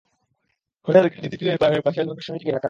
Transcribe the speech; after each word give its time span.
হঠাৎ 0.85 1.03
গাড়িটি 1.07 1.27
তিনটি 1.31 1.43
লেন 1.47 1.57
পার 1.61 1.71
হয়ে 1.73 1.85
পাশের 1.87 2.03
লোহার 2.07 2.17
বেষ্টনীতে 2.17 2.43
গিয়ে 2.47 2.53
ধাক্কা 2.53 2.55
খায়। 2.55 2.59